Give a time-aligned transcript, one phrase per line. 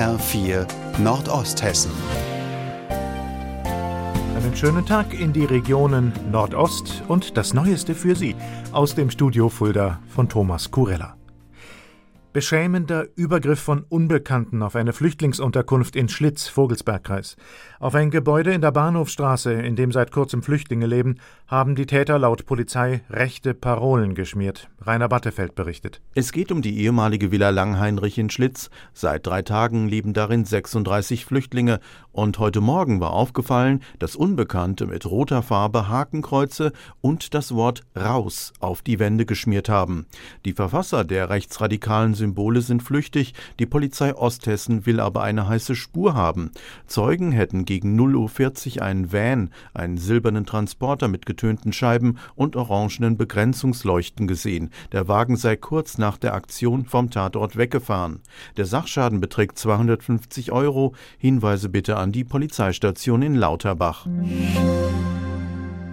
[0.00, 0.66] HR4
[1.02, 1.90] Nordosthessen.
[4.34, 8.34] Einen schönen Tag in die Regionen Nordost und das Neueste für Sie
[8.72, 11.19] aus dem Studio Fulda von Thomas Kurella.
[12.32, 17.36] Beschämender Übergriff von Unbekannten auf eine Flüchtlingsunterkunft in Schlitz, Vogelsbergkreis.
[17.80, 21.16] Auf ein Gebäude in der Bahnhofstraße, in dem seit kurzem Flüchtlinge leben,
[21.48, 24.70] haben die Täter laut Polizei rechte Parolen geschmiert.
[24.80, 26.00] Rainer Battefeld berichtet.
[26.14, 28.70] Es geht um die ehemalige Villa Langheinrich in Schlitz.
[28.92, 31.80] Seit drei Tagen leben darin 36 Flüchtlinge.
[32.12, 38.52] Und heute Morgen war aufgefallen, dass Unbekannte mit roter Farbe Hakenkreuze und das Wort Raus
[38.60, 40.06] auf die Wände geschmiert haben.
[40.44, 46.14] Die Verfasser der rechtsradikalen Symbole sind flüchtig, die Polizei Osthessen will aber eine heiße Spur
[46.14, 46.50] haben.
[46.86, 53.16] Zeugen hätten gegen 0.40 Uhr einen Van, einen silbernen Transporter mit getönten Scheiben und orangenen
[53.16, 54.70] Begrenzungsleuchten gesehen.
[54.92, 58.20] Der Wagen sei kurz nach der Aktion vom Tatort weggefahren.
[58.58, 60.94] Der Sachschaden beträgt 250 Euro.
[61.16, 64.06] Hinweise bitte an die Polizeistation in Lauterbach.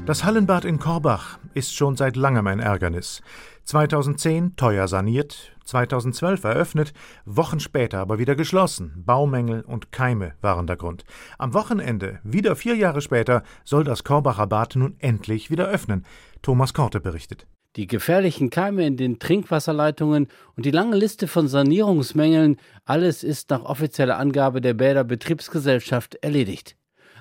[0.08, 3.22] Das Hallenbad in Korbach ist schon seit langem ein Ärgernis.
[3.66, 6.94] 2010 teuer saniert, 2012 eröffnet,
[7.26, 9.04] Wochen später aber wieder geschlossen.
[9.06, 11.04] Baumängel und Keime waren der Grund.
[11.38, 16.06] Am Wochenende, wieder vier Jahre später, soll das Korbacher Bad nun endlich wieder öffnen.
[16.42, 17.46] Thomas Korte berichtet.
[17.76, 23.66] Die gefährlichen Keime in den Trinkwasserleitungen und die lange Liste von Sanierungsmängeln, alles ist nach
[23.66, 26.78] offizieller Angabe der Bäder Betriebsgesellschaft erledigt.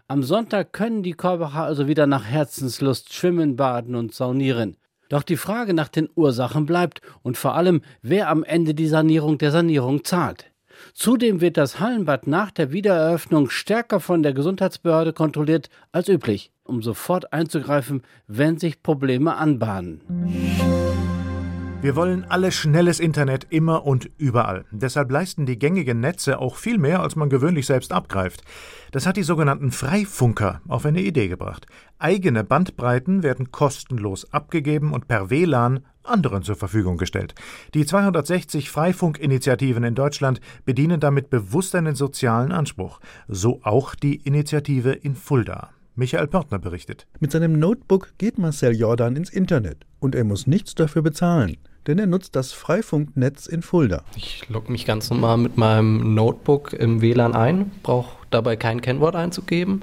[0.09, 4.77] Am Sonntag können die Korbacher also wieder nach Herzenslust schwimmen, baden und saunieren.
[5.09, 9.37] Doch die Frage nach den Ursachen bleibt und vor allem, wer am Ende die Sanierung
[9.39, 10.53] der Sanierung zahlt.
[10.95, 16.83] Zudem wird das Hallenbad nach der Wiedereröffnung stärker von der Gesundheitsbehörde kontrolliert als üblich, um
[16.83, 20.03] sofort einzugreifen, wenn sich Probleme anbahnen.
[21.83, 24.65] Wir wollen alle schnelles Internet immer und überall.
[24.71, 28.43] Deshalb leisten die gängigen Netze auch viel mehr, als man gewöhnlich selbst abgreift.
[28.93, 31.67] Das hat die sogenannten Freifunker auf eine Idee gebracht.
[31.99, 37.35] Eigene Bandbreiten werden kostenlos abgegeben und per WLAN anderen zur Verfügung gestellt.
[37.75, 43.01] Die 260 Freifunkinitiativen in Deutschland bedienen damit bewusst einen sozialen Anspruch.
[43.29, 45.71] So auch die Initiative in Fulda.
[45.99, 47.07] Michael Pörtner berichtet.
[47.21, 51.99] Mit seinem Notebook geht Marcel Jordan ins Internet und er muss nichts dafür bezahlen, denn
[51.99, 54.05] er nutzt das Freifunknetz in Fulda.
[54.15, 59.17] Ich logge mich ganz normal mit meinem Notebook im WLAN ein, brauche dabei kein Kennwort
[59.17, 59.83] einzugeben.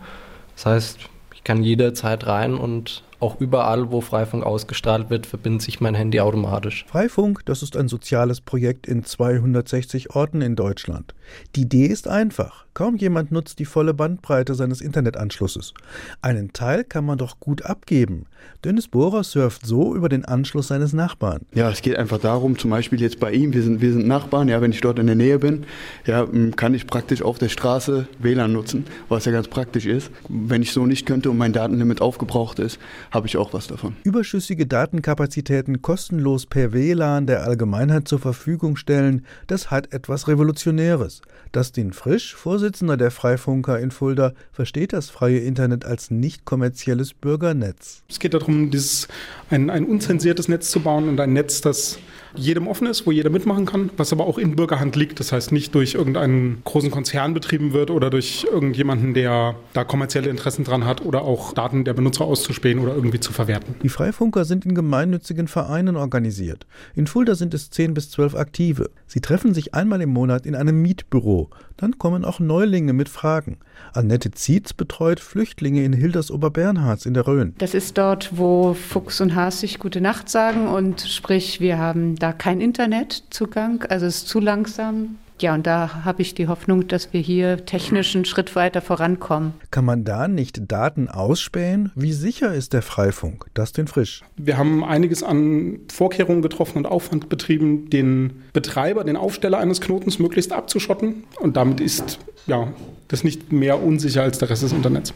[0.54, 1.00] Das heißt,
[1.34, 6.20] ich kann jederzeit rein und auch überall, wo Freifunk ausgestrahlt wird, verbindet sich mein Handy
[6.20, 6.86] automatisch.
[6.90, 11.16] Freifunk, das ist ein soziales Projekt in 260 Orten in Deutschland.
[11.56, 12.66] Die Idee ist einfach.
[12.74, 15.76] Kaum jemand nutzt die volle Bandbreite seines Internetanschlusses.
[16.22, 18.26] Einen Teil kann man doch gut abgeben.
[18.64, 21.42] Dennis Bohrer surft so über den Anschluss seines Nachbarn.
[21.54, 24.48] Ja, es geht einfach darum, zum Beispiel jetzt bei ihm, wir sind, wir sind Nachbarn,
[24.48, 25.66] ja, wenn ich dort in der Nähe bin,
[26.06, 30.10] ja, kann ich praktisch auf der Straße WLAN nutzen, was ja ganz praktisch ist.
[30.28, 32.80] Wenn ich so nicht könnte und mein Datenlimit aufgebraucht ist,
[33.14, 33.96] habe ich auch was davon.
[34.04, 41.22] Überschüssige Datenkapazitäten kostenlos per WLAN der Allgemeinheit zur Verfügung stellen, das hat etwas Revolutionäres.
[41.52, 48.02] Dustin Frisch, Vorsitzender der Freifunker in Fulda, versteht das freie Internet als nicht kommerzielles Bürgernetz.
[48.10, 49.08] Es geht darum, dieses,
[49.52, 52.00] ein, ein unzensiertes Netz zu bauen und ein Netz, das
[52.36, 55.20] jedem offen ist, wo jeder mitmachen kann, was aber auch in Bürgerhand liegt.
[55.20, 60.30] Das heißt, nicht durch irgendeinen großen Konzern betrieben wird oder durch irgendjemanden, der da kommerzielle
[60.30, 63.76] Interessen dran hat oder auch Daten der Benutzer auszuspähen oder irgendwie zu verwerten.
[63.84, 66.66] Die Freifunker sind in gemeinnützigen Vereinen organisiert.
[66.96, 68.90] In Fulda sind es 10 bis 12 Aktive.
[69.08, 71.50] Sie treffen sich einmal im Monat in einem Mietbüro.
[71.78, 73.58] Dann kommen auch Neulinge mit Fragen.
[73.94, 77.54] Annette Zietz betreut Flüchtlinge in Hilders Oberbernhards in der Rhön.
[77.58, 82.16] Das ist dort, wo Fuchs und Haas sich gute Nacht sagen und sprich, wir haben
[82.16, 85.18] da keinen Internetzugang, also es ist zu langsam.
[85.44, 89.52] Ja, und da habe ich die Hoffnung, dass wir hier technisch einen Schritt weiter vorankommen.
[89.72, 91.92] Kann man da nicht Daten ausspähen?
[91.96, 93.48] Wie sicher ist der Freifunk?
[93.54, 94.22] Das den frisch.
[94.38, 100.18] Wir haben einiges an Vorkehrungen getroffen und Aufwand betrieben, den Betreiber, den Aufsteller eines Knotens
[100.18, 101.26] möglichst abzuschotten.
[101.42, 102.72] Und damit ist ja
[103.10, 105.14] das nicht mehr unsicher als der Rest des Internets.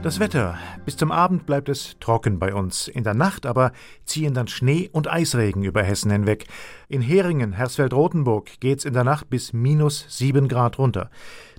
[0.00, 0.56] Das Wetter.
[0.84, 2.86] Bis zum Abend bleibt es trocken bei uns.
[2.86, 3.72] In der Nacht aber
[4.04, 6.46] ziehen dann Schnee und Eisregen über Hessen hinweg.
[6.88, 11.10] In Heringen, Hersfeld-Rotenburg geht's in der Nacht bis minus sieben Grad runter.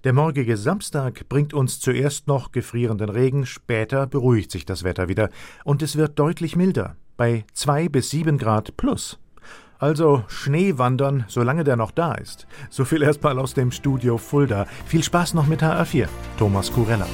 [0.05, 5.29] Der morgige Samstag bringt uns zuerst noch gefrierenden Regen, später beruhigt sich das Wetter wieder
[5.65, 6.95] und es wird deutlich milder.
[7.17, 9.19] Bei zwei bis sieben Grad plus.
[9.79, 12.47] Also Schneewandern, solange der noch da ist.
[12.69, 14.65] So viel erstmal aus dem Studio Fulda.
[14.85, 16.07] Viel Spaß noch mit HR4.
[16.37, 17.07] Thomas Kurella.